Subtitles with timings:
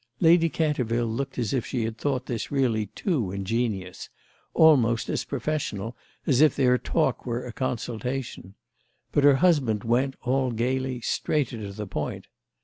[0.19, 4.09] Lady Canterville looked as if she thought this really too ingenious,
[4.55, 8.55] almost as professional as if their talk were a consultation;
[9.11, 12.25] but her husband went, all gaily, straighter to the point.